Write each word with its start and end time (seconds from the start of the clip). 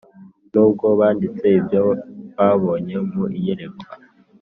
nubwo 0.51 0.85
banditse 0.99 1.45
ibyo 1.59 1.81
babonye 2.37 2.95
mu 3.11 3.23
iyerekwa. 3.37 3.87